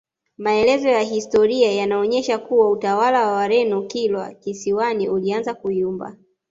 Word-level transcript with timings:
Maelezo 0.37 0.87
ya 0.89 1.01
historia 1.01 1.71
yanaonyesha 1.71 2.37
kuwa 2.37 2.69
utawala 2.71 3.25
wa 3.27 3.33
Wareno 3.33 3.81
Kilwa 3.81 4.33
kisiwani 4.33 5.09
ulianza 5.09 5.53
kuyumba 5.53 6.15